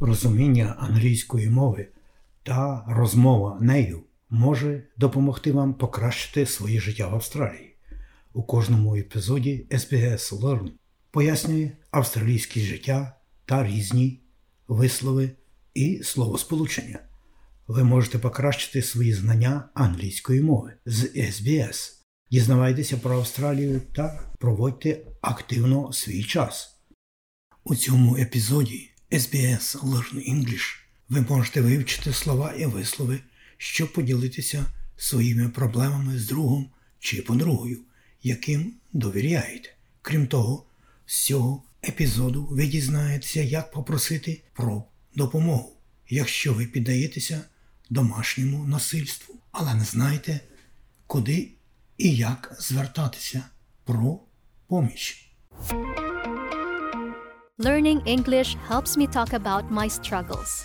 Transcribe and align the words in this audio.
Розуміння 0.00 0.76
англійської 0.78 1.50
мови 1.50 1.88
та 2.42 2.84
розмова 2.88 3.58
нею 3.60 4.02
може 4.30 4.82
допомогти 4.96 5.52
вам 5.52 5.74
покращити 5.74 6.46
своє 6.46 6.80
життя 6.80 7.08
в 7.08 7.14
Австралії. 7.14 7.76
У 8.32 8.42
кожному 8.42 8.96
епізоді 8.96 9.66
SBS 9.70 10.40
Learn 10.40 10.70
пояснює 11.10 11.70
австралійське 11.90 12.60
життя 12.60 13.16
та 13.44 13.66
різні 13.66 14.20
вислови 14.68 15.30
і 15.74 16.00
словосполучення. 16.02 16.98
Ви 17.66 17.84
можете 17.84 18.18
покращити 18.18 18.82
свої 18.82 19.12
знання 19.12 19.68
англійської 19.74 20.40
мови 20.40 20.72
з 20.86 21.04
SBS. 21.04 21.92
Дізнавайтеся 22.30 22.96
про 22.96 23.18
Австралію 23.18 23.80
та 23.94 24.32
проводьте 24.38 25.00
активно 25.20 25.92
свій 25.92 26.24
час. 26.24 26.80
У 27.64 27.74
цьому 27.74 28.16
епізоді 28.16 28.90
SBS 29.12 29.76
Learn 29.82 30.30
English 30.30 30.78
ви 31.08 31.20
можете 31.20 31.60
вивчити 31.60 32.12
слова 32.12 32.52
і 32.52 32.66
вислови, 32.66 33.20
щоб 33.56 33.92
поділитися 33.92 34.66
своїми 34.96 35.48
проблемами 35.48 36.18
з 36.18 36.26
другом 36.28 36.70
чи 36.98 37.22
подругою, 37.22 37.78
яким 38.22 38.72
довіряєте. 38.92 39.74
Крім 40.02 40.26
того, 40.26 40.66
з 41.06 41.24
цього 41.24 41.62
епізоду 41.88 42.48
ви 42.50 42.66
дізнаєтеся, 42.66 43.42
як 43.42 43.72
попросити 43.72 44.42
про 44.52 44.84
допомогу, 45.14 45.76
якщо 46.08 46.54
ви 46.54 46.66
піддаєтеся 46.66 47.44
домашньому 47.90 48.64
насильству, 48.64 49.34
але 49.52 49.74
не 49.74 49.84
знаєте, 49.84 50.40
куди 51.06 51.48
і 51.98 52.16
як 52.16 52.56
звертатися 52.60 53.44
про 53.84 54.20
поміч. 54.66 55.30
Learning 57.58 58.02
English 58.04 58.54
helps 58.68 58.98
me 58.98 59.06
talk 59.06 59.32
about 59.32 59.70
my 59.70 59.88
struggles. 59.88 60.62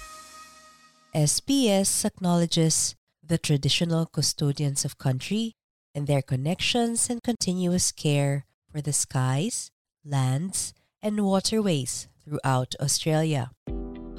SBS 1.15 2.03
acknowledges 2.03 2.95
the 3.23 3.37
traditional 3.37 4.05
custodians 4.05 4.83
of 4.83 4.97
country 4.97 5.55
and 5.95 6.05
their 6.05 6.21
connections 6.21 7.09
and 7.09 7.23
continuous 7.23 7.93
care 7.93 8.43
for 8.69 8.81
the 8.81 8.91
skies, 8.91 9.71
lands, 10.03 10.73
and 11.01 11.23
waterways 11.23 12.09
throughout 12.25 12.75
Australia. 12.81 13.51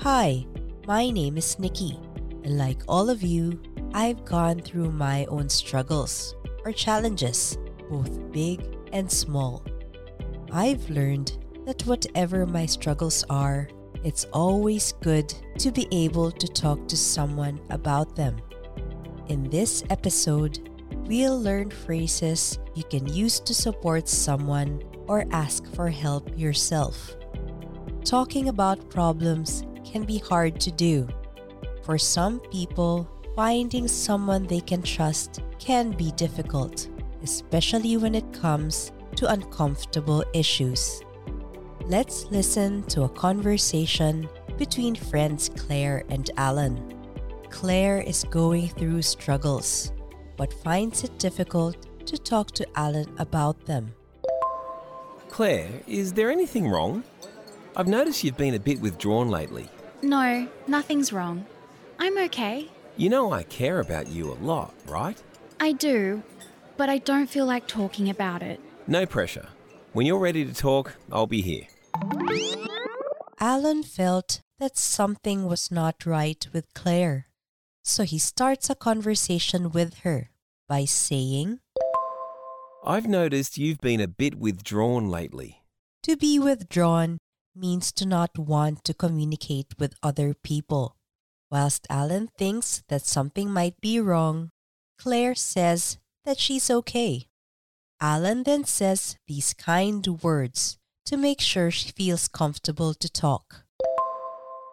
Hi, 0.01 0.47
my 0.87 1.11
name 1.11 1.37
is 1.37 1.59
Nikki, 1.59 2.01
and 2.43 2.57
like 2.57 2.81
all 2.89 3.11
of 3.11 3.23
you, 3.23 3.61
I've 3.93 4.25
gone 4.25 4.61
through 4.61 4.93
my 4.93 5.27
own 5.27 5.51
struggles 5.51 6.35
or 6.65 6.73
challenges, 6.73 7.59
both 7.91 8.33
big 8.33 8.65
and 8.95 9.13
small. 9.13 9.63
I've 10.51 10.89
learned 10.89 11.37
that 11.65 11.87
whatever 11.87 12.47
my 12.47 12.67
struggles 12.67 13.25
are, 13.31 13.69
it's 14.05 14.25
always 14.33 14.93
good 15.01 15.33
to 15.59 15.71
be 15.71 15.87
able 15.93 16.31
to 16.31 16.49
talk 16.49 16.89
to 16.89 16.97
someone 16.97 17.61
about 17.71 18.17
them. 18.17 18.37
In 19.29 19.49
this 19.49 19.85
episode, 19.91 20.69
we'll 21.07 21.41
learn 21.41 21.71
phrases 21.71 22.59
you 22.75 22.83
can 22.85 23.07
use 23.07 23.39
to 23.41 23.55
support 23.55 24.09
someone 24.09 24.83
or 25.07 25.25
ask 25.31 25.73
for 25.75 25.89
help 25.89 26.37
yourself. 26.37 27.15
Talking 28.05 28.49
about 28.49 28.91
problems 28.91 29.65
can 29.85 30.03
be 30.05 30.19
hard 30.19 30.61
to 30.61 30.73
do. 30.73 31.09
For 31.85 31.99
some 31.99 32.41
people, 32.51 33.09
finding 33.37 33.87
someone 33.87 34.47
they 34.47 34.61
can 34.61 34.83
trust 34.83 35.41
can 35.59 35.93
be 35.93 36.11
difficult, 36.13 36.89
especially 37.23 37.97
when 37.97 38.15
it 38.15 38.33
comes 38.33 38.91
to 39.17 39.31
uncomfortable 39.31 40.25
issues. 40.35 41.03
Let's 41.93 42.25
listen 42.31 42.85
to 42.85 43.03
a 43.03 43.09
conversation 43.11 44.27
between 44.57 44.95
friends 44.95 45.51
Claire 45.51 46.05
and 46.09 46.31
Alan. 46.39 46.95
Claire 47.51 48.01
is 48.01 48.25
going 48.31 48.69
through 48.69 49.03
struggles, 49.03 49.93
but 50.39 50.51
finds 50.65 51.05
it 51.05 51.19
difficult 51.19 51.77
to 52.07 52.17
talk 52.17 52.53
to 52.53 52.67
Alan 52.77 53.15
about 53.19 53.67
them. 53.67 53.93
Claire, 55.29 55.69
is 55.87 56.15
there 56.15 56.31
anything 56.31 56.67
wrong? 56.67 57.05
I've 57.77 57.89
noticed 57.89 58.25
you've 58.25 58.39
been 58.39 58.55
a 58.55 58.59
bit 58.59 58.81
withdrawn 58.81 59.29
lately. 59.29 59.69
No, 60.01 60.49
nothing's 60.67 61.13
wrong. 61.13 61.45
I'm 61.99 62.17
okay. 62.21 62.71
You 62.97 63.11
know 63.11 63.35
I 63.35 63.43
care 63.43 63.81
about 63.81 64.09
you 64.09 64.33
a 64.33 64.41
lot, 64.41 64.73
right? 64.87 65.23
I 65.61 65.73
do, 65.73 66.23
but 66.79 66.89
I 66.89 66.97
don't 66.97 67.29
feel 67.29 67.45
like 67.45 67.67
talking 67.67 68.09
about 68.09 68.43
it. 68.43 68.61
No 68.87 69.05
pressure. 69.05 69.49
When 69.93 70.07
you're 70.07 70.19
ready 70.19 70.47
to 70.47 70.55
talk, 70.55 70.95
I'll 71.13 71.27
be 71.27 71.43
here. 71.43 71.67
Alan 73.39 73.83
felt 73.83 74.41
that 74.59 74.79
something 74.79 75.47
was 75.47 75.71
not 75.71 76.07
right 76.07 76.47
with 76.53 76.73
Claire, 76.75 77.27
so 77.83 78.05
he 78.05 78.19
starts 78.19 78.71
a 78.71 78.75
conversation 78.75 79.73
with 79.73 79.99
her 80.05 80.31
by 80.69 80.85
saying, 80.85 81.61
I've 82.85 83.07
noticed 83.07 83.59
you've 83.59 83.81
been 83.81 84.01
a 84.01 84.09
bit 84.09 84.37
withdrawn 84.39 85.09
lately. 85.09 85.63
To 86.05 86.17
be 86.17 86.39
withdrawn 86.39 87.19
means 87.55 87.93
to 87.93 88.07
not 88.07 88.39
want 88.39 88.85
to 88.85 88.95
communicate 88.95 89.75
with 89.79 89.95
other 90.03 90.35
people. 90.35 90.97
Whilst 91.51 91.87
Alan 91.91 92.29
thinks 92.39 92.83
that 92.89 93.05
something 93.05 93.51
might 93.51 93.81
be 93.81 94.01
wrong, 94.01 94.51
Claire 94.99 95.35
says 95.35 95.99
that 96.25 96.39
she's 96.39 96.71
okay. 96.71 97.27
Alan 98.01 98.45
then 98.45 98.65
says 98.65 99.17
these 99.27 99.53
kind 99.53 100.07
words 100.23 100.79
to 101.07 101.17
make 101.17 101.41
sure 101.41 101.71
she 101.71 101.91
feels 101.91 102.29
comfortable 102.29 102.95
to 102.95 103.09
talk. 103.11 103.65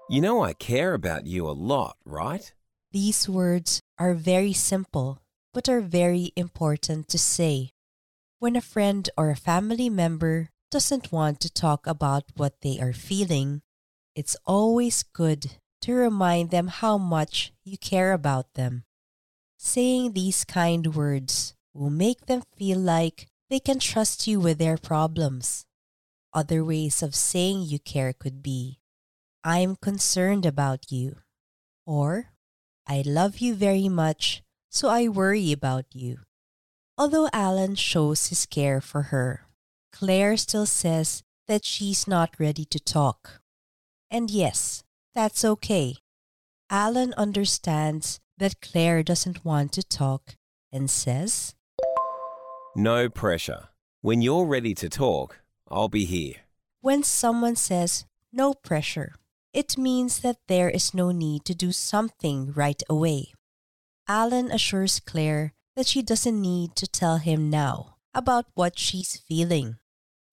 You 0.10 0.22
know 0.22 0.44
I 0.44 0.54
care 0.54 0.94
about 0.94 1.28
you 1.28 1.48
a 1.48 1.52
lot, 1.54 1.96
right? 2.06 2.52
These 2.92 3.30
words 3.30 3.82
are 4.00 4.14
very 4.14 4.54
simple, 4.54 5.22
but 5.54 5.70
are 5.70 5.82
very 5.82 6.32
important 6.36 7.08
to 7.10 7.20
say. 7.20 7.72
When 8.40 8.56
a 8.56 8.62
friend 8.62 9.10
or 9.18 9.30
a 9.30 9.36
family 9.36 9.90
member 9.90 10.50
doesn't 10.72 11.12
want 11.12 11.40
to 11.42 11.54
talk 11.54 11.86
about 11.86 12.24
what 12.36 12.62
they 12.62 12.80
are 12.80 12.94
feeling, 12.94 13.62
it's 14.16 14.38
always 14.46 15.04
good 15.04 15.58
to 15.82 15.94
remind 15.94 16.50
them 16.50 16.68
how 16.68 16.98
much 16.98 17.54
you 17.64 17.78
care 17.78 18.14
about 18.14 18.54
them. 18.56 18.84
Saying 19.58 20.14
these 20.14 20.44
kind 20.46 20.96
words 20.96 21.54
will 21.74 21.90
make 21.90 22.26
them 22.26 22.44
feel 22.56 22.80
like 22.80 23.28
they 23.50 23.60
can 23.60 23.80
trust 23.80 24.28
you 24.28 24.40
with 24.40 24.58
their 24.58 24.78
problems. 24.78 25.66
Other 26.34 26.64
ways 26.64 27.02
of 27.02 27.16
saying 27.16 27.64
you 27.64 27.80
care 27.80 28.14
could 28.14 28.44
be 28.44 28.80
I'm 29.44 29.78
concerned 29.78 30.46
about 30.46 30.92
you, 30.92 31.16
or 31.86 32.34
I 32.86 33.04
love 33.06 33.40
you 33.40 33.56
very 33.56 33.88
much, 33.88 34.44
so 34.70 34.90
I 34.90 35.08
worry 35.08 35.52
about 35.52 35.86
you. 35.94 36.20
Although 36.98 37.30
Alan 37.32 37.76
shows 37.76 38.28
his 38.28 38.46
care 38.46 38.82
for 38.82 39.04
her, 39.04 39.48
Claire 39.94 40.36
still 40.36 40.66
says 40.66 41.24
that 41.48 41.64
she's 41.64 42.08
not 42.08 42.38
ready 42.38 42.66
to 42.66 42.80
talk. 42.80 43.42
And 44.12 44.30
yes, 44.30 44.84
that's 45.16 45.46
okay. 45.46 45.96
Alan 46.70 47.14
understands 47.16 48.20
that 48.38 48.62
Claire 48.62 49.02
doesn't 49.04 49.46
want 49.46 49.72
to 49.74 49.84
talk 49.84 50.36
and 50.72 50.90
says, 50.90 51.56
No 52.76 53.10
pressure. 53.10 53.70
When 54.02 54.22
you're 54.22 54.46
ready 54.46 54.76
to 54.76 54.90
talk, 54.90 55.39
I'll 55.70 55.90
be 55.90 56.06
here. 56.06 56.36
When 56.82 57.04
someone 57.04 57.56
says 57.56 58.06
no 58.32 58.54
pressure, 58.54 59.16
it 59.54 59.78
means 59.78 60.20
that 60.20 60.38
there 60.48 60.70
is 60.70 60.94
no 60.94 61.12
need 61.12 61.46
to 61.46 61.56
do 61.56 61.72
something 61.72 62.54
right 62.54 62.82
away. 62.90 63.34
Alan 64.08 64.52
assures 64.52 65.00
Claire 65.00 65.54
that 65.76 65.88
she 65.88 66.02
doesn't 66.02 66.42
need 66.42 66.76
to 66.76 66.88
tell 66.88 67.18
him 67.18 67.50
now 67.50 67.96
about 68.14 68.46
what 68.54 68.78
she's 68.78 69.18
feeling, 69.18 69.78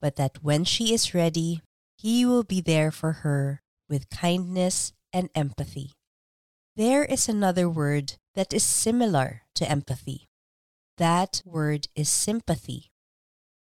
but 0.01 0.17
that 0.17 0.43
when 0.43 0.65
she 0.65 0.93
is 0.93 1.15
ready, 1.15 1.63
he 1.97 2.25
will 2.25 2.45
be 2.45 2.61
there 2.61 2.91
for 2.91 3.25
her 3.25 3.63
with 3.89 4.11
kindness 4.11 4.93
and 5.13 5.31
empathy. 5.35 5.93
There 6.77 7.05
is 7.05 7.29
another 7.29 7.69
word 7.69 8.15
that 8.35 8.53
is 8.53 8.63
similar 8.63 9.43
to 9.55 9.69
empathy. 9.69 10.29
That 10.99 11.43
word 11.45 11.89
is 11.95 12.09
sympathy. 12.09 12.91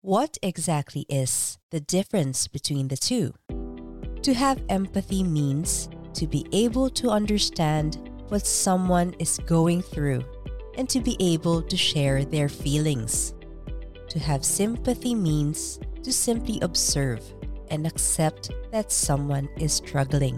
What 0.04 0.36
exactly 0.42 1.06
is 1.08 1.56
the 1.70 1.80
difference 1.80 2.46
between 2.46 2.88
the 2.88 2.96
two? 2.98 3.32
To 4.20 4.34
have 4.34 4.62
empathy 4.68 5.22
means 5.22 5.88
to 6.12 6.26
be 6.26 6.44
able 6.52 6.90
to 6.90 7.08
understand 7.08 8.10
what 8.28 8.46
someone 8.46 9.14
is 9.18 9.38
going 9.46 9.80
through 9.80 10.22
and 10.76 10.90
to 10.90 11.00
be 11.00 11.16
able 11.20 11.62
to 11.62 11.76
share 11.78 12.22
their 12.22 12.50
feelings. 12.50 13.32
To 14.10 14.18
have 14.18 14.44
sympathy 14.44 15.14
means 15.14 15.80
to 16.02 16.12
simply 16.12 16.60
observe 16.60 17.24
and 17.70 17.86
accept 17.86 18.50
that 18.72 18.92
someone 18.92 19.48
is 19.56 19.72
struggling. 19.72 20.36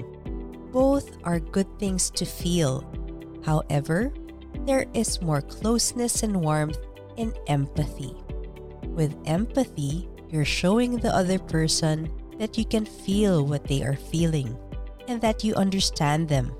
Both 0.70 1.18
are 1.24 1.40
good 1.40 1.66
things 1.80 2.08
to 2.10 2.24
feel. 2.24 2.86
However, 3.44 4.14
there 4.64 4.86
is 4.94 5.20
more 5.20 5.42
closeness 5.42 6.22
and 6.22 6.40
warmth 6.40 6.78
in 7.16 7.34
empathy. 7.48 8.14
With 8.96 9.14
empathy, 9.26 10.08
you're 10.30 10.46
showing 10.46 10.96
the 10.96 11.14
other 11.14 11.38
person 11.38 12.10
that 12.38 12.56
you 12.56 12.64
can 12.64 12.86
feel 12.86 13.44
what 13.44 13.64
they 13.64 13.82
are 13.82 13.94
feeling 13.94 14.56
and 15.06 15.20
that 15.20 15.44
you 15.44 15.54
understand 15.54 16.30
them. 16.30 16.50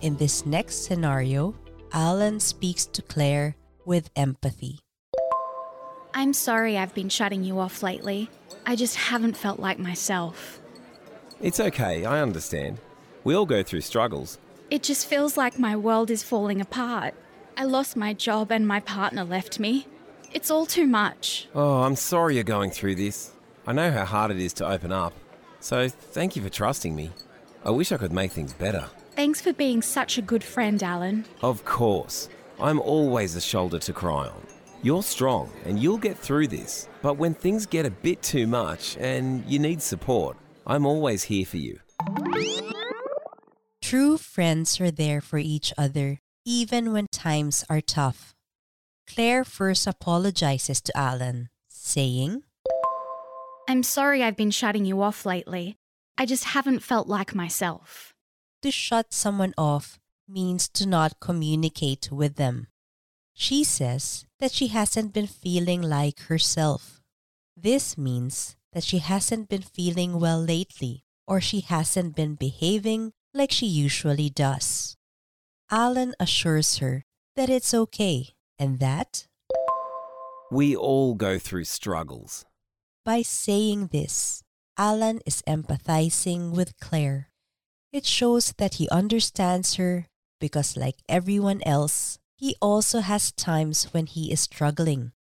In 0.00 0.16
this 0.16 0.46
next 0.46 0.86
scenario, 0.86 1.54
Alan 1.92 2.40
speaks 2.40 2.86
to 2.86 3.02
Claire 3.02 3.56
with 3.84 4.08
empathy. 4.16 4.78
I'm 6.14 6.32
sorry 6.32 6.78
I've 6.78 6.94
been 6.94 7.10
shutting 7.10 7.44
you 7.44 7.58
off 7.58 7.82
lately. 7.82 8.30
I 8.64 8.74
just 8.74 8.96
haven't 8.96 9.36
felt 9.36 9.60
like 9.60 9.78
myself. 9.78 10.60
It's 11.42 11.60
okay, 11.60 12.06
I 12.06 12.22
understand. 12.22 12.78
We 13.22 13.34
all 13.34 13.44
go 13.44 13.62
through 13.62 13.82
struggles. 13.82 14.38
It 14.70 14.82
just 14.82 15.06
feels 15.06 15.36
like 15.36 15.58
my 15.58 15.76
world 15.76 16.10
is 16.10 16.22
falling 16.22 16.62
apart. 16.62 17.12
I 17.54 17.64
lost 17.64 17.98
my 17.98 18.14
job 18.14 18.50
and 18.50 18.66
my 18.66 18.80
partner 18.80 19.24
left 19.24 19.60
me. 19.60 19.86
It's 20.32 20.50
all 20.50 20.64
too 20.66 20.86
much. 20.86 21.48
Oh, 21.54 21.82
I'm 21.82 21.96
sorry 21.96 22.36
you're 22.36 22.44
going 22.44 22.70
through 22.70 22.94
this. 22.94 23.32
I 23.66 23.72
know 23.72 23.90
how 23.90 24.04
hard 24.04 24.30
it 24.30 24.38
is 24.38 24.52
to 24.54 24.68
open 24.68 24.92
up. 24.92 25.12
So 25.60 25.88
thank 25.88 26.36
you 26.36 26.42
for 26.42 26.48
trusting 26.48 26.94
me. 26.94 27.10
I 27.64 27.70
wish 27.70 27.92
I 27.92 27.96
could 27.96 28.12
make 28.12 28.32
things 28.32 28.52
better. 28.52 28.86
Thanks 29.16 29.40
for 29.40 29.52
being 29.52 29.82
such 29.82 30.18
a 30.18 30.22
good 30.22 30.44
friend, 30.44 30.82
Alan. 30.82 31.26
Of 31.42 31.64
course. 31.64 32.28
I'm 32.60 32.80
always 32.80 33.34
a 33.36 33.40
shoulder 33.40 33.78
to 33.80 33.92
cry 33.92 34.28
on. 34.28 34.46
You're 34.82 35.02
strong 35.02 35.50
and 35.64 35.78
you'll 35.78 35.98
get 35.98 36.16
through 36.16 36.46
this. 36.46 36.88
But 37.02 37.18
when 37.18 37.34
things 37.34 37.66
get 37.66 37.84
a 37.84 37.90
bit 37.90 38.22
too 38.22 38.46
much 38.46 38.96
and 38.98 39.44
you 39.46 39.58
need 39.58 39.82
support, 39.82 40.36
I'm 40.66 40.86
always 40.86 41.24
here 41.24 41.44
for 41.44 41.58
you. 41.58 41.80
True 43.82 44.16
friends 44.16 44.80
are 44.80 44.90
there 44.90 45.20
for 45.20 45.38
each 45.38 45.72
other, 45.76 46.20
even 46.46 46.92
when 46.92 47.08
times 47.12 47.64
are 47.68 47.80
tough. 47.80 48.34
Claire 49.06 49.44
first 49.44 49.86
apologizes 49.86 50.80
to 50.82 50.96
Alan, 50.96 51.48
saying, 51.68 52.42
I'm 53.68 53.82
sorry 53.82 54.22
I've 54.22 54.36
been 54.36 54.50
shutting 54.50 54.84
you 54.84 55.02
off 55.02 55.24
lately. 55.24 55.78
I 56.18 56.26
just 56.26 56.44
haven't 56.44 56.80
felt 56.80 57.08
like 57.08 57.34
myself. 57.34 58.14
To 58.62 58.70
shut 58.70 59.12
someone 59.12 59.54
off 59.56 59.98
means 60.28 60.68
to 60.70 60.86
not 60.86 61.20
communicate 61.20 62.10
with 62.12 62.36
them. 62.36 62.68
She 63.32 63.64
says 63.64 64.26
that 64.38 64.52
she 64.52 64.68
hasn't 64.68 65.12
been 65.12 65.26
feeling 65.26 65.82
like 65.82 66.20
herself. 66.22 67.00
This 67.56 67.96
means 67.96 68.56
that 68.72 68.84
she 68.84 68.98
hasn't 68.98 69.48
been 69.48 69.62
feeling 69.62 70.20
well 70.20 70.40
lately 70.40 71.04
or 71.26 71.40
she 71.40 71.60
hasn't 71.60 72.16
been 72.16 72.34
behaving 72.34 73.12
like 73.32 73.52
she 73.52 73.66
usually 73.66 74.28
does. 74.30 74.96
Alan 75.70 76.14
assures 76.18 76.78
her 76.78 77.04
that 77.36 77.48
it's 77.48 77.72
okay 77.72 78.30
and 78.60 78.78
that 78.78 79.26
We 80.52 80.76
all 80.76 81.14
go 81.14 81.38
through 81.38 81.64
struggles. 81.64 82.44
by 83.04 83.22
saying 83.22 83.88
this, 83.90 84.44
Alan 84.76 85.20
is 85.26 85.42
empathizing 85.48 86.52
with 86.54 86.78
Claire. 86.78 87.28
It 87.92 88.04
shows 88.06 88.52
that 88.58 88.74
he 88.74 88.88
understands 88.90 89.74
her 89.76 90.06
because, 90.38 90.76
like 90.76 91.02
everyone 91.08 91.60
else, 91.64 92.18
he 92.36 92.54
also 92.60 93.00
has 93.00 93.32
times 93.32 93.92
when 93.92 94.06
he 94.06 94.30
is 94.30 94.40
struggling. 94.40 95.12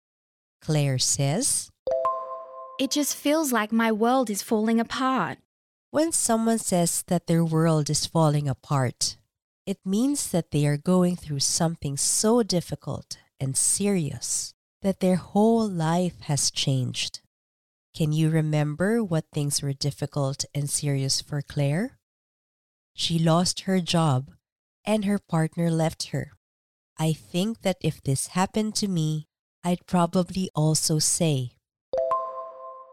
Claire 0.60 0.98
says, 0.98 1.70
It 2.78 2.90
just 2.90 3.14
feels 3.16 3.52
like 3.52 3.72
my 3.72 3.90
world 3.90 4.28
is 4.30 4.42
falling 4.42 4.80
apart. 4.80 5.38
When 5.90 6.12
someone 6.12 6.58
says 6.58 7.02
that 7.06 7.26
their 7.26 7.44
world 7.44 7.88
is 7.88 8.06
falling 8.06 8.48
apart, 8.48 9.16
it 9.66 9.78
means 9.84 10.30
that 10.30 10.50
they 10.50 10.66
are 10.66 10.76
going 10.76 11.16
through 11.16 11.40
something 11.40 11.96
so 11.96 12.42
difficult 12.42 13.18
and 13.40 13.56
serious 13.56 14.54
that 14.82 15.00
their 15.00 15.16
whole 15.16 15.68
life 15.68 16.20
has 16.22 16.50
changed. 16.50 17.20
Can 17.94 18.12
you 18.12 18.30
remember 18.30 19.02
what 19.02 19.24
things 19.32 19.62
were 19.62 19.72
difficult 19.72 20.44
and 20.54 20.70
serious 20.70 21.20
for 21.20 21.42
Claire? 21.42 21.98
She 22.94 23.18
lost 23.18 23.62
her 23.62 23.80
job 23.80 24.30
and 24.84 25.04
her 25.04 25.18
partner 25.18 25.70
left 25.70 26.08
her. 26.08 26.32
I 26.98 27.12
think 27.12 27.62
that 27.62 27.78
if 27.80 28.02
this 28.02 28.28
happened 28.28 28.74
to 28.76 28.88
me, 28.88 29.26
I'd 29.64 29.86
probably 29.86 30.50
also 30.54 30.98
say, 30.98 31.52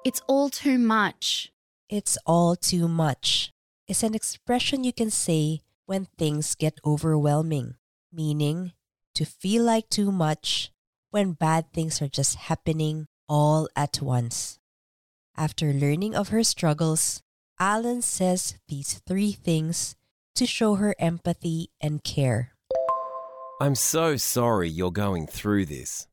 It's 0.03 0.21
all 0.27 0.49
too 0.49 0.77
much. 0.77 1.51
it's 1.89 2.17
all 2.25 2.55
too 2.55 2.87
much 2.87 3.51
is 3.87 4.01
an 4.03 4.15
expression 4.15 4.83
you 4.83 4.93
can 4.93 5.09
say 5.11 5.61
when 5.85 6.05
things 6.17 6.55
get 6.55 6.79
overwhelming, 6.85 7.75
meaning 8.11 8.73
to 9.15 9.25
feel 9.25 9.63
like 9.63 9.89
too 9.89 10.11
much 10.11 10.71
when 11.09 11.33
bad 11.33 11.71
things 11.73 12.01
are 12.01 12.07
just 12.07 12.35
happening 12.35 13.07
all 13.27 13.67
at 13.75 14.01
once. 14.01 14.59
After 15.37 15.73
learning 15.73 16.15
of 16.15 16.29
her 16.29 16.43
struggles, 16.43 17.21
Alan 17.59 18.01
says 18.01 18.55
these 18.67 19.01
three 19.07 19.31
things 19.31 19.95
to 20.35 20.45
show 20.45 20.75
her 20.75 20.95
empathy 20.99 21.69
and 21.81 22.03
care. 22.03 22.51
I'm 23.61 23.75
so 23.75 24.17
sorry 24.17 24.69
you're 24.69 24.91
going 24.91 25.27
through 25.27 25.65
this. 25.67 26.07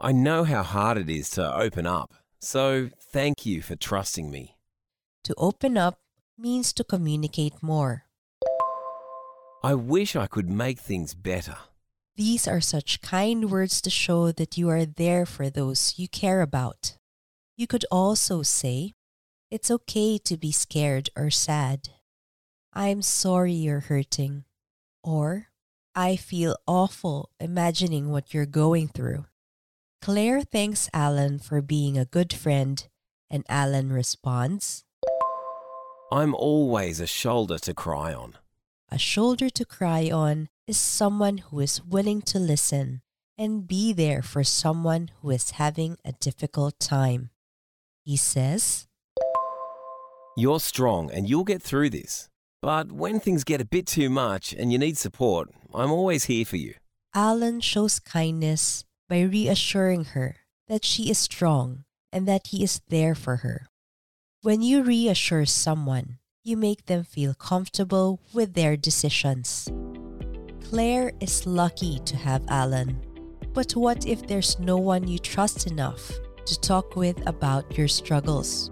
I 0.00 0.12
know 0.12 0.44
how 0.44 0.62
hard 0.62 0.98
it 0.98 1.08
is 1.08 1.30
to 1.30 1.56
open 1.56 1.86
up, 1.86 2.12
so 2.38 2.90
thank 3.12 3.46
you 3.46 3.62
for 3.62 3.76
trusting 3.76 4.30
me. 4.30 4.56
To 5.24 5.34
open 5.36 5.76
up 5.76 5.98
means 6.38 6.72
to 6.74 6.84
communicate 6.84 7.62
more. 7.62 8.04
I 9.62 9.74
wish 9.74 10.16
I 10.16 10.26
could 10.26 10.48
make 10.48 10.78
things 10.78 11.12
better. 11.12 11.56
These 12.16 12.48
are 12.48 12.62
such 12.62 13.02
kind 13.02 13.50
words 13.50 13.82
to 13.82 13.90
show 13.90 14.32
that 14.32 14.56
you 14.56 14.70
are 14.70 14.86
there 14.86 15.26
for 15.26 15.50
those 15.50 15.94
you 15.98 16.08
care 16.08 16.40
about. 16.40 16.96
You 17.58 17.66
could 17.66 17.84
also 17.90 18.40
say, 18.40 18.94
It's 19.50 19.70
okay 19.70 20.16
to 20.16 20.38
be 20.38 20.50
scared 20.50 21.10
or 21.14 21.28
sad. 21.28 21.90
I'm 22.72 23.02
sorry 23.02 23.52
you're 23.52 23.80
hurting. 23.80 24.44
Or, 25.04 25.48
I 25.94 26.16
feel 26.16 26.56
awful 26.66 27.28
imagining 27.38 28.10
what 28.10 28.32
you're 28.32 28.46
going 28.46 28.88
through. 28.88 29.26
Claire 30.00 30.40
thanks 30.40 30.88
Alan 30.94 31.38
for 31.38 31.60
being 31.60 31.98
a 31.98 32.06
good 32.06 32.32
friend, 32.32 32.88
and 33.28 33.44
Alan 33.46 33.92
responds, 33.92 34.84
I'm 36.10 36.34
always 36.34 36.98
a 36.98 37.06
shoulder 37.06 37.58
to 37.58 37.74
cry 37.74 38.14
on. 38.14 38.36
A 38.92 38.98
shoulder 38.98 39.48
to 39.50 39.64
cry 39.64 40.10
on 40.10 40.48
is 40.66 40.76
someone 40.76 41.38
who 41.38 41.60
is 41.60 41.80
willing 41.80 42.22
to 42.22 42.40
listen 42.40 43.02
and 43.38 43.66
be 43.68 43.92
there 43.92 44.20
for 44.20 44.42
someone 44.42 45.10
who 45.22 45.30
is 45.30 45.52
having 45.52 45.96
a 46.04 46.12
difficult 46.12 46.78
time. 46.80 47.30
He 48.04 48.16
says, 48.16 48.88
You're 50.36 50.58
strong 50.58 51.10
and 51.12 51.28
you'll 51.28 51.44
get 51.44 51.62
through 51.62 51.90
this. 51.90 52.28
But 52.62 52.90
when 52.90 53.20
things 53.20 53.44
get 53.44 53.60
a 53.60 53.64
bit 53.64 53.86
too 53.86 54.10
much 54.10 54.52
and 54.52 54.72
you 54.72 54.78
need 54.78 54.98
support, 54.98 55.50
I'm 55.72 55.92
always 55.92 56.24
here 56.24 56.44
for 56.44 56.56
you. 56.56 56.74
Alan 57.14 57.60
shows 57.60 58.00
kindness 58.00 58.84
by 59.08 59.22
reassuring 59.22 60.04
her 60.16 60.36
that 60.68 60.84
she 60.84 61.10
is 61.10 61.18
strong 61.18 61.84
and 62.12 62.26
that 62.26 62.48
he 62.48 62.62
is 62.64 62.80
there 62.88 63.14
for 63.14 63.36
her. 63.36 63.66
When 64.42 64.62
you 64.62 64.82
reassure 64.82 65.46
someone, 65.46 66.19
you 66.42 66.56
make 66.56 66.86
them 66.86 67.04
feel 67.04 67.34
comfortable 67.34 68.18
with 68.32 68.54
their 68.54 68.76
decisions. 68.76 69.68
Claire 70.64 71.12
is 71.20 71.46
lucky 71.46 71.98
to 72.00 72.16
have 72.16 72.42
Alan. 72.48 72.98
But 73.52 73.72
what 73.72 74.06
if 74.06 74.26
there's 74.26 74.58
no 74.58 74.78
one 74.78 75.06
you 75.06 75.18
trust 75.18 75.66
enough 75.66 76.10
to 76.46 76.60
talk 76.60 76.96
with 76.96 77.20
about 77.26 77.76
your 77.76 77.88
struggles? 77.88 78.70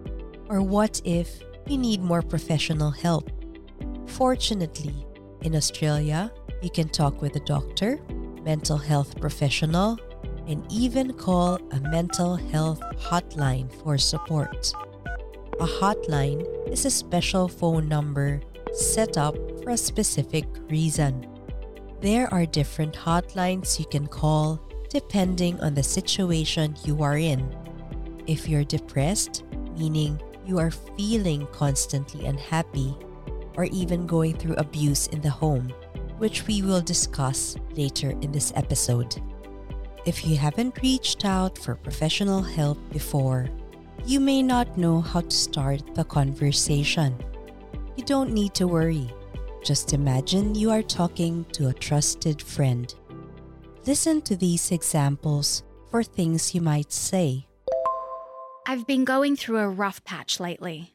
Or 0.49 0.63
what 0.63 1.03
if 1.05 1.43
you 1.67 1.77
need 1.77 2.01
more 2.01 2.23
professional 2.23 2.91
help? 2.91 3.31
Fortunately, 4.07 5.07
in 5.43 5.55
Australia, 5.55 6.33
you 6.63 6.71
can 6.71 6.89
talk 6.89 7.21
with 7.21 7.37
a 7.37 7.41
doctor, 7.41 7.99
mental 8.43 8.79
health 8.79 9.21
professional, 9.21 9.99
and 10.47 10.65
even 10.73 11.13
call 11.13 11.57
a 11.73 11.81
mental 11.91 12.37
health 12.37 12.81
hotline 12.97 13.71
for 13.83 13.99
support. 13.99 14.73
A 15.61 15.67
hotline 15.67 16.47
is 16.71 16.85
a 16.85 16.91
special 16.91 17.49
phone 17.49 17.89
number 17.89 18.41
set 18.73 19.19
up 19.19 19.35
for 19.61 19.71
a 19.71 19.77
specific 19.77 20.45
reason. 20.71 21.27
There 22.01 22.33
are 22.33 22.47
different 22.47 22.95
hotlines 22.95 23.77
you 23.77 23.85
can 23.87 24.07
call 24.07 24.61
depending 24.89 25.59
on 25.59 25.75
the 25.75 25.83
situation 25.83 26.77
you 26.85 27.03
are 27.03 27.19
in. 27.19 27.43
If 28.29 28.49
you're 28.49 28.63
depressed, 28.63 29.43
meaning 29.77 30.23
you 30.47 30.61
are 30.61 30.71
feeling 30.71 31.49
constantly 31.51 32.27
unhappy, 32.27 32.97
or 33.57 33.65
even 33.65 34.07
going 34.07 34.39
through 34.39 34.55
abuse 34.63 35.09
in 35.09 35.21
the 35.21 35.31
home, 35.31 35.73
which 36.19 36.47
we 36.47 36.63
will 36.63 36.81
discuss 36.81 37.57
later 37.75 38.11
in 38.23 38.31
this 38.31 38.53
episode. 38.55 39.21
If 40.07 40.25
you 40.25 40.37
haven't 40.37 40.81
reached 40.83 41.25
out 41.25 41.59
for 41.59 41.75
professional 41.75 42.43
help 42.43 42.79
before, 42.93 43.49
you 44.05 44.21
may 44.21 44.43
not 44.43 44.79
know 44.79 45.01
how 45.01 45.21
to 45.21 45.31
start 45.31 45.95
the 45.95 46.05
conversation. 46.05 47.17
You 47.97 48.05
don't 48.05 48.33
need 48.33 48.55
to 48.55 48.67
worry. 48.67 49.11
Just 49.65 49.93
imagine 49.93 50.55
you 50.55 50.71
are 50.71 50.83
talking 50.83 51.45
to 51.53 51.69
a 51.69 51.75
trusted 51.75 52.41
friend. 52.41 52.95
Listen 53.87 54.23
to 54.23 54.37
these 54.37 54.71
examples 54.71 55.63
for 55.91 56.03
things 56.03 56.55
you 56.55 56.61
might 56.61 56.93
say. 56.93 57.47
I've 58.67 58.87
been 58.87 59.05
going 59.05 59.37
through 59.37 59.59
a 59.59 59.69
rough 59.69 60.05
patch 60.05 60.39
lately. 60.41 60.95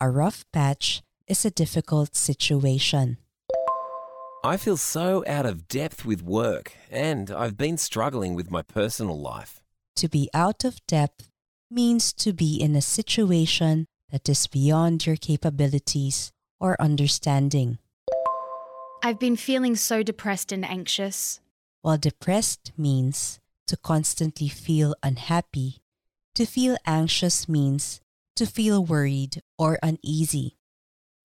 A 0.00 0.10
rough 0.10 0.44
patch 0.52 1.02
is 1.26 1.44
a 1.44 1.50
difficult 1.50 2.16
situation. 2.16 3.18
I 4.44 4.56
feel 4.56 4.76
so 4.76 5.24
out 5.26 5.46
of 5.46 5.68
depth 5.68 6.04
with 6.04 6.20
work, 6.20 6.72
and 6.90 7.30
I've 7.30 7.56
been 7.56 7.78
struggling 7.78 8.34
with 8.34 8.50
my 8.50 8.62
personal 8.62 9.20
life. 9.20 9.62
To 9.96 10.08
be 10.08 10.28
out 10.34 10.64
of 10.64 10.84
depth 10.88 11.30
means 11.72 12.12
to 12.12 12.32
be 12.32 12.60
in 12.60 12.76
a 12.76 12.82
situation 12.82 13.86
that 14.10 14.28
is 14.28 14.46
beyond 14.46 15.06
your 15.06 15.16
capabilities 15.16 16.30
or 16.60 16.80
understanding. 16.80 17.78
I've 19.02 19.18
been 19.18 19.36
feeling 19.36 19.74
so 19.74 20.02
depressed 20.02 20.52
and 20.52 20.64
anxious. 20.64 21.40
While 21.80 21.98
depressed 21.98 22.72
means 22.76 23.40
to 23.66 23.76
constantly 23.76 24.48
feel 24.48 24.94
unhappy, 25.02 25.82
to 26.34 26.46
feel 26.46 26.76
anxious 26.86 27.48
means 27.48 28.00
to 28.36 28.46
feel 28.46 28.84
worried 28.84 29.42
or 29.58 29.78
uneasy. 29.82 30.56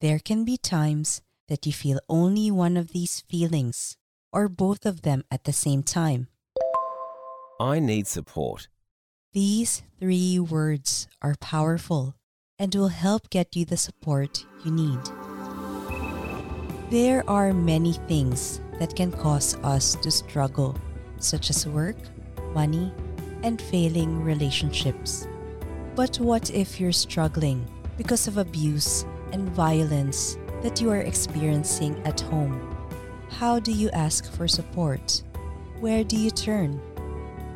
There 0.02 0.20
can 0.20 0.46
be 0.46 0.58
times 0.58 1.22
that 1.48 1.66
you 1.66 1.74
feel 1.74 2.00
only 2.10 2.52
one 2.52 2.78
of 2.78 2.94
these 2.94 3.22
feelings 3.22 3.98
or 4.34 4.50
both 4.50 4.86
of 4.86 5.02
them 5.02 5.24
at 5.32 5.44
the 5.44 5.54
same 5.54 5.84
time. 5.84 6.28
I 7.60 7.80
need 7.80 8.08
support. 8.08 8.68
These 9.38 9.84
three 10.00 10.40
words 10.40 11.08
are 11.22 11.36
powerful 11.40 12.16
and 12.58 12.74
will 12.74 12.88
help 12.88 13.30
get 13.30 13.56
you 13.56 13.66
the 13.66 13.78
support 13.78 14.44
you 14.66 14.72
need. 14.72 14.98
There 16.90 17.24
are 17.30 17.54
many 17.54 17.94
things 18.10 18.62
that 18.80 18.96
can 18.96 19.12
cause 19.12 19.56
us 19.62 19.94
to 20.02 20.10
struggle, 20.10 20.76
such 21.20 21.52
as 21.52 21.68
work, 21.68 21.98
money, 22.56 22.92
and 23.44 23.62
failing 23.62 24.24
relationships. 24.24 25.28
But 25.96 26.20
what 26.20 26.50
if 26.50 26.80
you're 26.80 26.92
struggling 26.92 27.64
because 27.96 28.28
of 28.28 28.40
abuse 28.40 29.06
and 29.34 29.48
violence 29.50 30.40
that 30.64 30.82
you 30.82 30.90
are 30.90 31.06
experiencing 31.06 32.02
at 32.06 32.22
home? 32.22 32.76
How 33.30 33.60
do 33.60 33.72
you 33.72 33.92
ask 33.92 34.32
for 34.32 34.48
support? 34.48 35.22
Where 35.80 36.04
do 36.04 36.18
you 36.18 36.32
turn? 36.32 36.82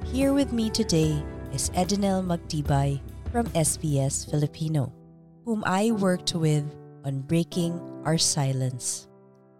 Here 0.05 0.31
with 0.31 0.53
me 0.53 0.69
today 0.69 1.23
is 1.53 1.69
Edinel 1.71 2.23
Magtibay 2.23 3.01
from 3.31 3.45
SBS 3.51 4.29
Filipino, 4.29 4.91
whom 5.43 5.63
I 5.67 5.91
worked 5.91 6.33
with 6.33 6.63
on 7.03 7.21
Breaking 7.27 7.75
Our 8.05 8.17
Silence, 8.17 9.09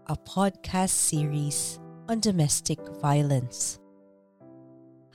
a 0.07 0.15
podcast 0.15 0.95
series 0.95 1.79
on 2.07 2.21
domestic 2.21 2.79
violence. 3.01 3.79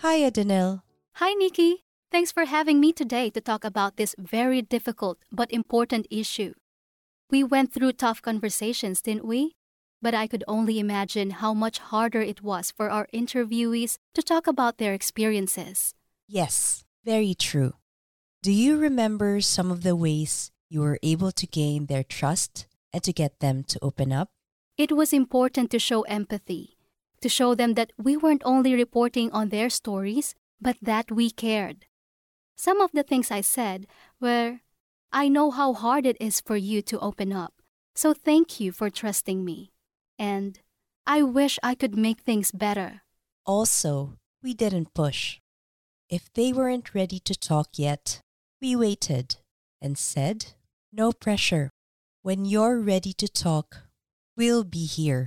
Hi, 0.00 0.20
Edinel. 0.20 0.82
Hi, 1.14 1.32
Nikki. 1.32 1.84
Thanks 2.12 2.30
for 2.30 2.44
having 2.44 2.78
me 2.78 2.92
today 2.92 3.30
to 3.30 3.40
talk 3.40 3.64
about 3.64 3.96
this 3.96 4.14
very 4.18 4.60
difficult 4.60 5.18
but 5.32 5.50
important 5.50 6.06
issue. 6.10 6.52
We 7.30 7.42
went 7.42 7.72
through 7.72 7.92
tough 7.92 8.20
conversations, 8.20 9.00
didn't 9.00 9.24
we? 9.24 9.56
But 10.02 10.14
I 10.14 10.26
could 10.26 10.44
only 10.46 10.78
imagine 10.78 11.40
how 11.40 11.54
much 11.54 11.78
harder 11.78 12.20
it 12.20 12.42
was 12.42 12.70
for 12.70 12.90
our 12.90 13.08
interviewees 13.14 13.96
to 14.14 14.22
talk 14.22 14.46
about 14.46 14.76
their 14.76 14.92
experiences. 14.92 15.94
Yes, 16.28 16.84
very 17.04 17.34
true. 17.34 17.74
Do 18.42 18.52
you 18.52 18.78
remember 18.78 19.40
some 19.40 19.70
of 19.70 19.82
the 19.82 19.96
ways 19.96 20.50
you 20.68 20.80
were 20.80 20.98
able 21.02 21.32
to 21.32 21.46
gain 21.46 21.86
their 21.86 22.02
trust 22.02 22.66
and 22.92 23.02
to 23.04 23.12
get 23.12 23.40
them 23.40 23.64
to 23.64 23.78
open 23.80 24.12
up? 24.12 24.30
It 24.76 24.92
was 24.92 25.12
important 25.12 25.70
to 25.70 25.78
show 25.78 26.02
empathy, 26.02 26.76
to 27.20 27.28
show 27.28 27.54
them 27.54 27.74
that 27.74 27.92
we 27.96 28.16
weren't 28.16 28.42
only 28.44 28.74
reporting 28.74 29.30
on 29.32 29.48
their 29.48 29.70
stories, 29.70 30.34
but 30.60 30.76
that 30.82 31.10
we 31.10 31.30
cared. 31.30 31.86
Some 32.56 32.80
of 32.80 32.92
the 32.92 33.02
things 33.02 33.30
I 33.30 33.40
said 33.40 33.86
were, 34.20 34.60
I 35.12 35.28
know 35.28 35.50
how 35.50 35.72
hard 35.74 36.06
it 36.06 36.16
is 36.20 36.40
for 36.40 36.56
you 36.56 36.82
to 36.82 36.98
open 37.00 37.32
up, 37.32 37.54
so 37.94 38.12
thank 38.12 38.60
you 38.60 38.72
for 38.72 38.90
trusting 38.90 39.44
me. 39.44 39.72
And 40.18 40.58
I 41.06 41.22
wish 41.22 41.58
I 41.62 41.74
could 41.74 41.96
make 41.96 42.20
things 42.20 42.50
better. 42.50 43.02
Also, 43.44 44.18
we 44.42 44.54
didn't 44.54 44.92
push. 44.92 45.38
If 46.08 46.32
they 46.34 46.52
weren't 46.52 46.94
ready 46.94 47.18
to 47.18 47.34
talk 47.34 47.70
yet, 47.74 48.20
we 48.62 48.76
waited 48.76 49.36
and 49.82 49.98
said, 49.98 50.54
No 50.92 51.10
pressure. 51.10 51.70
When 52.22 52.44
you're 52.44 52.78
ready 52.78 53.12
to 53.14 53.26
talk, 53.26 53.88
we'll 54.36 54.62
be 54.62 54.86
here. 54.86 55.26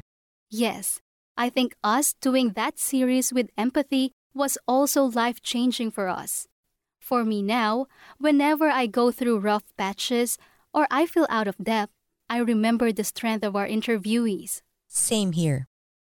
Yes, 0.50 1.02
I 1.36 1.50
think 1.50 1.76
us 1.84 2.14
doing 2.22 2.54
that 2.54 2.80
series 2.80 3.34
with 3.34 3.50
empathy 3.58 4.14
was 4.34 4.58
also 4.70 5.04
life 5.04 5.42
changing 5.42 5.92
for 5.92 6.08
us. 6.08 6.48
For 6.98 7.26
me 7.26 7.42
now, 7.42 7.88
whenever 8.18 8.70
I 8.70 8.88
go 8.88 9.12
through 9.12 9.40
rough 9.40 9.64
patches 9.78 10.38
or 10.74 10.88
I 10.90 11.06
feel 11.06 11.28
out 11.30 11.48
of 11.50 11.58
depth, 11.58 11.92
I 12.30 12.38
remember 12.38 12.94
the 12.94 13.04
strength 13.04 13.44
of 13.44 13.54
our 13.54 13.68
interviewees. 13.68 14.62
Same 14.88 15.34
here. 15.34 15.68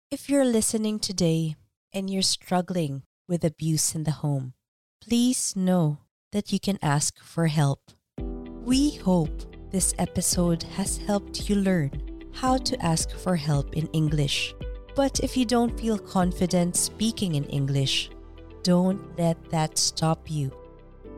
If 0.10 0.28
you're 0.28 0.46
listening 0.46 0.98
today 0.98 1.56
and 1.94 2.10
you're 2.10 2.24
struggling 2.24 3.04
with 3.28 3.44
abuse 3.44 3.94
in 3.94 4.06
the 4.06 4.26
home, 4.26 4.55
please 5.08 5.56
know 5.56 6.00
that 6.32 6.52
you 6.52 6.60
can 6.60 6.80
ask 6.82 7.22
for 7.22 7.46
help. 7.46 7.80
We 8.66 8.96
hope 8.96 9.70
this 9.70 9.94
episode 10.00 10.64
has 10.76 10.98
helped 10.98 11.48
you 11.48 11.58
learn 11.58 11.92
how 12.34 12.58
to 12.58 12.84
ask 12.84 13.12
for 13.12 13.36
help 13.36 13.78
in 13.78 13.86
English. 13.94 14.56
But 14.96 15.20
if 15.20 15.38
you 15.38 15.46
don't 15.46 15.80
feel 15.80 16.00
confident 16.00 16.76
speaking 16.76 17.36
in 17.36 17.44
English, 17.46 18.10
don't 18.64 19.00
let 19.18 19.38
that 19.52 19.78
stop 19.78 20.32
you. 20.32 20.52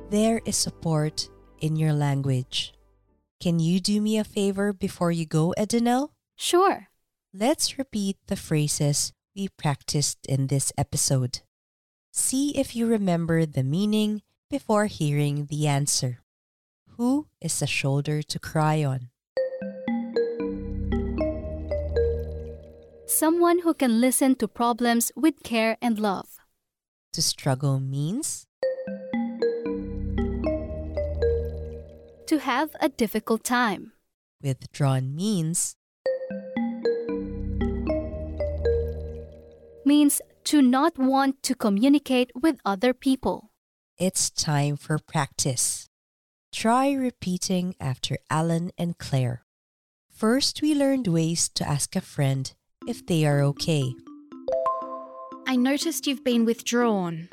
There 0.09 0.41
is 0.43 0.57
support 0.57 1.29
in 1.61 1.77
your 1.77 1.93
language. 1.93 2.73
Can 3.39 3.59
you 3.59 3.79
do 3.79 4.01
me 4.01 4.17
a 4.17 4.25
favor 4.25 4.73
before 4.73 5.11
you 5.11 5.25
go, 5.25 5.53
Edinel? 5.57 6.09
Sure. 6.35 6.89
Let's 7.33 7.77
repeat 7.77 8.17
the 8.27 8.35
phrases 8.35 9.13
we 9.33 9.47
practiced 9.47 10.25
in 10.27 10.47
this 10.47 10.73
episode. 10.77 11.39
See 12.17 12.49
if 12.57 12.75
you 12.75 12.87
remember 12.87 13.45
the 13.45 13.61
meaning 13.63 14.23
before 14.49 14.87
hearing 14.87 15.45
the 15.53 15.67
answer. 15.67 16.17
Who 16.97 17.27
is 17.39 17.61
a 17.61 17.67
shoulder 17.69 18.23
to 18.23 18.39
cry 18.39 18.83
on? 18.83 19.13
Someone 23.05 23.59
who 23.59 23.75
can 23.75 24.01
listen 24.01 24.33
to 24.41 24.47
problems 24.47 25.11
with 25.15 25.43
care 25.43 25.77
and 25.79 25.99
love. 25.99 26.41
To 27.13 27.21
struggle 27.21 27.79
means 27.79 28.47
To 32.25 32.39
have 32.39 32.75
a 32.81 32.89
difficult 32.89 33.43
time. 33.45 33.93
withdrawn 34.41 35.13
means 35.15 35.77
Means 39.85 40.19
to 40.47 40.61
not 40.61 40.97
want 40.97 41.43
to 41.43 41.53
communicate 41.53 42.31
with 42.33 42.57
other 42.63 42.93
people. 42.93 43.51
it's 43.99 44.29
time 44.29 44.77
for 44.77 44.97
practice. 44.97 45.89
Try 46.53 46.93
repeating 46.93 47.75
after 47.81 48.15
Alan 48.29 48.71
and 48.77 48.97
Claire. 48.97 49.43
First, 50.07 50.61
we 50.61 50.73
learned 50.73 51.07
ways 51.07 51.49
to 51.55 51.67
ask 51.67 51.97
a 51.97 52.01
friend 52.01 52.53
if 52.87 53.05
they 53.05 53.25
are 53.25 53.41
okay. 53.51 53.93
I 55.47 55.57
noticed 55.57 56.07
you've 56.07 56.23
been 56.23 56.45
withdrawn. 56.45 57.27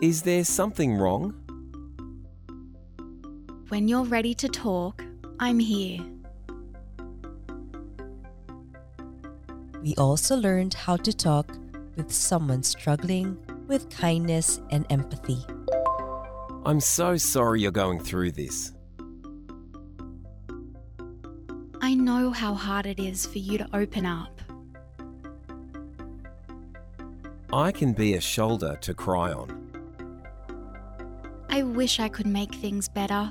Is 0.00 0.22
there 0.22 0.44
something 0.44 0.94
wrong? 0.94 1.34
When 3.68 3.88
you're 3.88 4.04
ready 4.04 4.34
to 4.34 4.48
talk, 4.48 5.02
I'm 5.40 5.58
here. 5.58 6.13
We 9.84 9.94
also 9.96 10.34
learned 10.34 10.72
how 10.72 10.96
to 10.96 11.12
talk 11.12 11.46
with 11.96 12.10
someone 12.10 12.62
struggling 12.62 13.36
with 13.66 13.90
kindness 13.90 14.62
and 14.70 14.86
empathy. 14.88 15.44
I'm 16.64 16.80
so 16.80 17.18
sorry 17.18 17.60
you're 17.60 17.70
going 17.70 18.00
through 18.00 18.32
this. 18.32 18.72
I 21.82 21.92
know 21.92 22.30
how 22.30 22.54
hard 22.54 22.86
it 22.86 22.98
is 22.98 23.26
for 23.26 23.36
you 23.36 23.58
to 23.58 23.68
open 23.74 24.06
up. 24.06 24.40
I 27.52 27.70
can 27.70 27.92
be 27.92 28.14
a 28.14 28.22
shoulder 28.22 28.78
to 28.80 28.94
cry 28.94 29.34
on. 29.34 29.70
I 31.50 31.62
wish 31.62 32.00
I 32.00 32.08
could 32.08 32.26
make 32.26 32.54
things 32.54 32.88
better. 32.88 33.30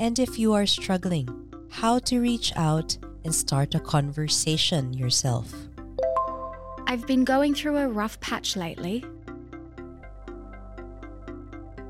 And 0.00 0.18
if 0.18 0.36
you 0.36 0.52
are 0.52 0.66
struggling, 0.66 1.28
how 1.70 2.00
to 2.00 2.18
reach 2.18 2.52
out 2.56 2.98
and 3.24 3.34
start 3.34 3.74
a 3.74 3.80
conversation 3.80 4.92
yourself. 4.92 5.52
I've 6.86 7.06
been 7.06 7.24
going 7.24 7.54
through 7.54 7.78
a 7.78 7.88
rough 7.88 8.20
patch 8.20 8.56
lately. 8.56 9.04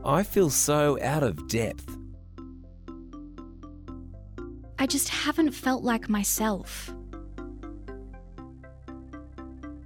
I 0.04 0.22
feel 0.22 0.50
so 0.50 0.98
out 1.02 1.22
of 1.22 1.48
depth. 1.48 1.96
I 4.78 4.86
just 4.86 5.08
haven't 5.08 5.52
felt 5.52 5.84
like 5.84 6.08
myself. 6.08 6.92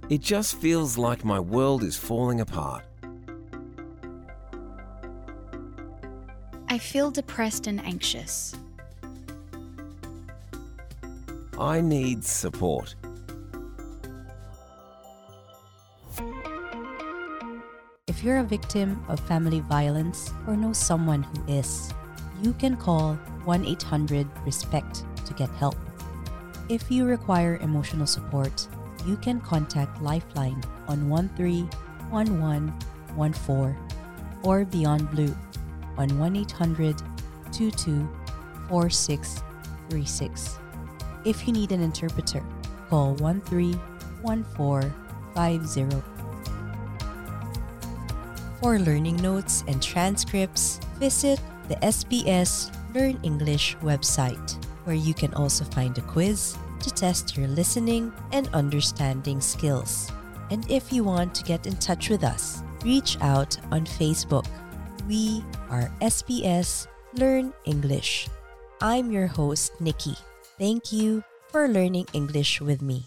It 0.09 0.21
just 0.21 0.55
feels 0.55 0.97
like 0.97 1.25
my 1.25 1.39
world 1.39 1.83
is 1.83 1.97
falling 1.97 2.41
apart. 2.41 2.85
I 6.69 6.77
feel 6.77 7.11
depressed 7.11 7.67
and 7.67 7.83
anxious. 7.83 8.55
I 11.59 11.81
need 11.81 12.23
support. 12.23 12.95
If 18.07 18.23
you're 18.23 18.37
a 18.37 18.43
victim 18.43 19.03
of 19.09 19.19
family 19.21 19.61
violence 19.61 20.31
or 20.47 20.55
know 20.55 20.71
someone 20.71 21.23
who 21.23 21.43
is, 21.51 21.91
you 22.43 22.53
can 22.53 22.77
call 22.77 23.15
1 23.45 23.65
800 23.65 24.27
RESPECT 24.45 25.03
to 25.25 25.33
get 25.33 25.49
help. 25.51 25.75
If 26.69 26.91
you 26.91 27.05
require 27.05 27.57
emotional 27.57 28.05
support, 28.05 28.67
you 29.05 29.17
can 29.17 29.41
contact 29.41 30.01
Lifeline 30.01 30.63
on 30.87 31.09
131114 31.09 33.75
or 34.43 34.63
Beyond 34.65 35.09
Blue 35.11 35.35
on 35.97 36.19
1 36.19 36.35
800 36.35 37.01
22 37.51 38.07
4636. 38.69 40.46
If 41.27 41.43
you 41.45 41.51
need 41.51 41.73
an 41.73 41.83
interpreter, 41.83 42.41
call 42.89 43.13
131450. 43.19 46.01
For 48.61 48.79
learning 48.79 49.17
notes 49.17 49.65
and 49.67 49.83
transcripts, 49.83 50.79
visit 50.95 51.41
the 51.67 51.75
SBS 51.83 52.71
Learn 52.95 53.19
English 53.23 53.75
website, 53.83 54.55
where 54.85 54.95
you 54.95 55.13
can 55.13 55.33
also 55.33 55.65
find 55.65 55.97
a 55.97 56.01
quiz 56.01 56.55
to 56.79 56.89
test 56.91 57.35
your 57.35 57.49
listening 57.49 58.13
and 58.31 58.47
understanding 58.53 59.41
skills. 59.41 60.09
And 60.49 60.65
if 60.71 60.93
you 60.93 61.03
want 61.03 61.35
to 61.35 61.43
get 61.43 61.67
in 61.67 61.75
touch 61.75 62.09
with 62.09 62.23
us, 62.23 62.63
reach 62.85 63.17
out 63.19 63.57
on 63.69 63.83
Facebook. 63.83 64.47
We 65.09 65.43
are 65.69 65.91
SBS 65.99 66.87
Learn 67.15 67.51
English. 67.65 68.29
I'm 68.79 69.11
your 69.11 69.27
host, 69.27 69.73
Nikki. 69.81 70.15
Thank 70.59 70.91
you 70.91 71.23
for 71.51 71.67
learning 71.67 72.07
English 72.13 72.61
with 72.61 72.81
me. 72.81 73.05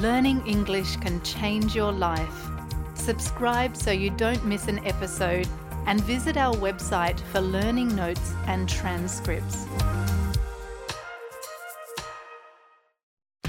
Learning 0.00 0.46
English 0.46 0.96
can 0.96 1.22
change 1.22 1.74
your 1.74 1.90
life. 1.90 2.50
Subscribe 2.94 3.74
so 3.74 3.92
you 3.92 4.10
don't 4.10 4.44
miss 4.44 4.68
an 4.68 4.84
episode 4.84 5.48
and 5.86 6.02
visit 6.02 6.36
our 6.36 6.54
website 6.54 7.18
for 7.32 7.40
learning 7.40 7.96
notes 7.96 8.34
and 8.46 8.68
transcripts. 8.68 9.64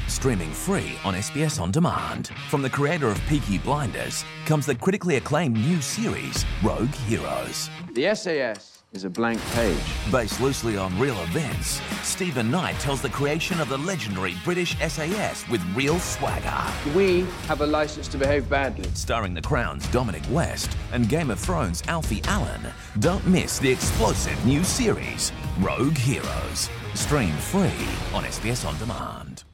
Streaming 0.08 0.54
free 0.54 0.98
on 1.04 1.16
SBS 1.16 1.60
On 1.60 1.70
Demand. 1.70 2.30
From 2.50 2.62
the 2.62 2.70
creator 2.70 3.08
of 3.10 3.20
Peaky 3.28 3.58
Blinders 3.58 4.24
comes 4.46 4.66
the 4.66 4.76
critically 4.76 5.18
acclaimed 5.18 5.58
new 5.58 5.82
series, 5.82 6.46
Rogue 6.64 6.96
Heroes. 7.10 7.70
The 7.94 8.16
SAS 8.16 8.77
is 8.94 9.04
a 9.04 9.10
blank 9.10 9.42
page. 9.52 9.78
Based 10.12 10.40
loosely 10.40 10.78
on 10.78 10.98
real 11.00 11.20
events, 11.24 11.82
Steven 12.04 12.50
Knight 12.50 12.80
tells 12.80 13.02
the 13.02 13.10
creation 13.10 13.60
of 13.60 13.70
the 13.70 13.78
legendary 13.78 14.36
British 14.44 14.78
SAS 14.78 15.48
with 15.50 15.62
real 15.76 16.00
swagger. 16.00 16.74
We 16.96 17.22
have 17.48 17.62
a 17.62 17.68
license 17.68 18.08
to 18.10 18.18
behave 18.18 18.50
badly. 18.50 18.90
Starring 18.94 19.34
The 19.34 19.42
Crown's 19.42 19.88
Dominic 19.90 20.24
West 20.30 20.76
and 20.92 21.10
Game 21.10 21.30
of 21.30 21.40
Thrones' 21.40 21.84
Alfie 21.88 22.22
Allen. 22.26 22.62
Don't 23.00 23.26
miss 23.28 23.60
the 23.60 23.70
explosive 23.70 24.46
new 24.46 24.64
series, 24.64 25.32
Rogue 25.60 25.98
Heroes. 25.98 26.70
Stream 26.94 27.34
free 27.34 27.88
on 28.14 28.24
SBS 28.24 28.68
On 28.68 28.78
Demand. 28.78 29.47